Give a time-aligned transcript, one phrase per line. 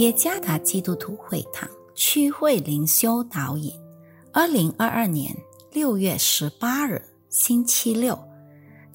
[0.00, 3.70] 耶加达基督徒会堂区会灵修导引，
[4.32, 5.36] 二零二二年
[5.72, 8.18] 六月十八日星期六，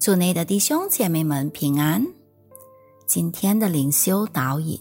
[0.00, 2.04] 祝内的弟兄姐妹们平安。
[3.06, 4.76] 今天的灵修导引，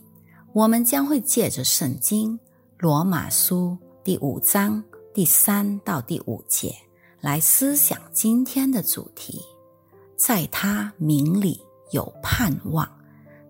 [0.51, 2.39] 我们将会借着圣经
[2.79, 4.83] 罗马书第五章
[5.13, 6.75] 第三到第五节
[7.21, 9.39] 来思想今天的主题，
[10.17, 11.61] 在他名里
[11.91, 12.89] 有盼望。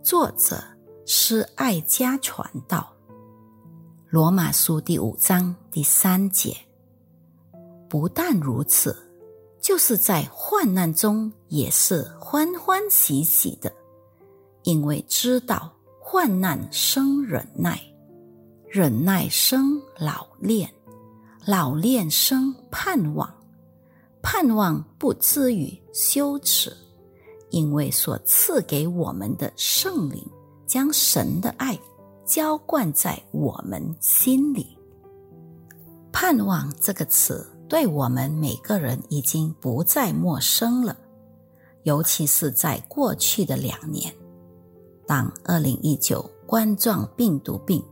[0.03, 0.61] 作者。
[1.07, 2.91] 是爱家传道，
[4.09, 6.57] 罗马书第五章第三节。
[7.87, 8.97] 不但如此，
[9.61, 13.71] 就是在患难中也是欢欢喜喜的，
[14.63, 17.79] 因为知道患难生忍耐，
[18.67, 20.67] 忍耐生老练，
[21.45, 23.31] 老练生盼望，
[24.23, 26.75] 盼望不至于羞耻，
[27.51, 30.27] 因为所赐给我们的圣灵。
[30.65, 31.79] 将神的爱
[32.25, 34.77] 浇灌在我们心里。
[36.11, 40.95] 盼望这个词对我们每个人已经不再陌生了，
[41.83, 44.13] 尤其是在过去的两年，
[45.05, 47.83] 当二零一九冠状病毒病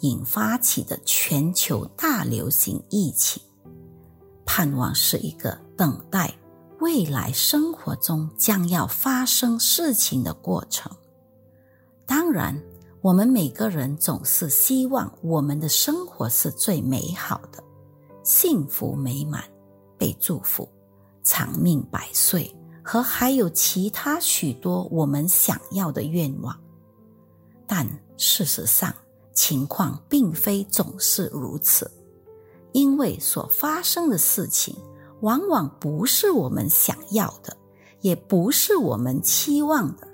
[0.00, 3.42] 引发起的全球大流行疫情，
[4.44, 6.32] 盼望是一个等待
[6.78, 10.90] 未来生活中将要发生事情的过程。
[12.06, 12.60] 当然，
[13.00, 17.62] 我们每个人总是希望我们的生活是最美好的、
[18.22, 19.42] 幸福美满、
[19.96, 20.68] 被祝福、
[21.22, 26.56] 长命百岁，和还有其他许多我们想要的愿望。
[27.66, 28.94] 但事实上，
[29.32, 31.90] 情况并非总是如此，
[32.72, 34.76] 因为所发生的事情
[35.20, 37.56] 往往不是我们想要的，
[38.00, 40.06] 也不是我们期望的。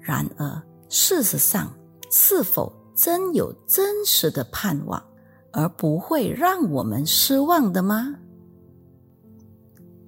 [0.00, 0.62] 然而，
[0.96, 1.72] 事实上，
[2.08, 5.04] 是否真有真实的盼望，
[5.50, 8.14] 而不会让我们失望的吗？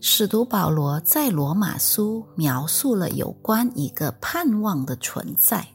[0.00, 5.66] 使徒保罗在罗马书描述了有关一个盼望的存在。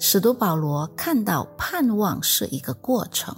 [0.00, 3.32] 使徒保罗看到盼望是一个过程。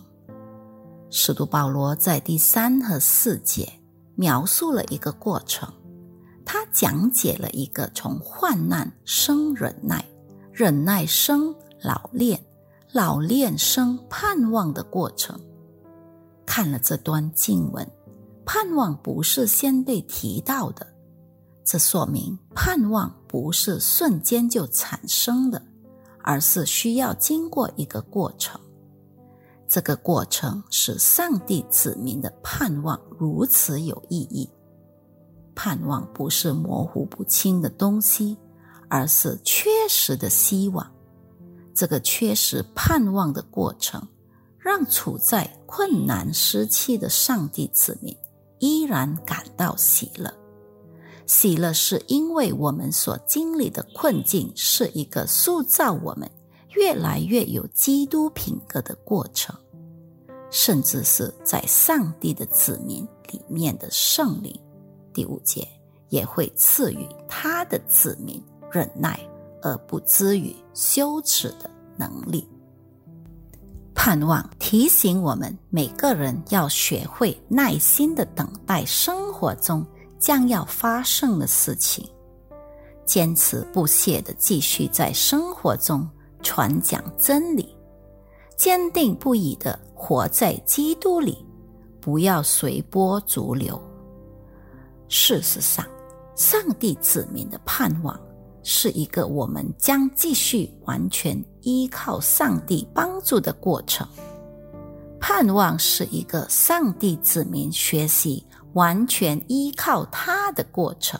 [1.10, 3.70] 使徒保罗在第三和四节
[4.14, 5.70] 描述了一个过程，
[6.46, 10.02] 他讲解了一个从患难生忍耐。
[10.58, 12.44] 忍耐生老练，
[12.90, 15.38] 老练生盼望的过程。
[16.44, 17.88] 看了这段经文，
[18.44, 20.84] 盼望不是先被提到的，
[21.62, 25.62] 这说明盼望不是瞬间就产生的，
[26.24, 28.60] 而是需要经过一个过程。
[29.68, 34.50] 这个过程使上帝子民的盼望如此有意义。
[35.54, 38.36] 盼望不是模糊不清的东西。
[38.88, 40.90] 而是缺失的希望，
[41.74, 44.06] 这个缺失盼望的过程，
[44.58, 48.16] 让处在困难时期的上帝子民
[48.58, 50.32] 依然感到喜乐。
[51.26, 56.30] 喜乐是因为我们所经历的困境是一个塑造我们
[56.70, 59.54] 越来越有基督品格的过程，
[60.50, 64.58] 甚至是在上帝的子民里面的圣灵。
[65.12, 65.68] 第五节
[66.08, 68.42] 也会赐予他的子民。
[68.70, 69.18] 忍耐
[69.62, 72.46] 而不至于羞耻的能力，
[73.94, 79.84] 盼望提醒我们每个人要学会耐心的等待生活中
[80.18, 82.08] 将要发生的事情，
[83.04, 86.08] 坚持不懈的继续在生活中
[86.42, 87.76] 传讲真理，
[88.56, 91.44] 坚定不移的活在基督里，
[92.00, 93.80] 不要随波逐流。
[95.08, 95.84] 事实上，
[96.36, 98.18] 上帝子民的盼望。
[98.70, 104.06] 是一个我们将继续完全依靠上帝帮助的过程。
[105.18, 108.44] 盼望是一个上帝子民学习
[108.74, 111.18] 完全依靠他的过程。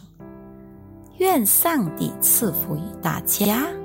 [1.20, 3.77] 愿上帝赐福于大家。